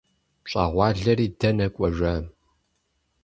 ПщӀэгъуалэри 0.43 1.27
дэнэ 1.39 1.67
кӀуэжа? 1.73 2.13